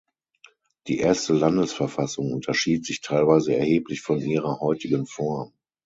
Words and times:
Die 0.87 0.97
erste 0.97 1.33
Landesverfassung 1.33 2.31
unterschied 2.33 2.87
sich 2.87 3.01
teilweise 3.01 3.55
erheblich 3.55 4.01
von 4.01 4.19
ihrer 4.19 4.59
heutigen 4.59 5.05
Form. 5.05 5.53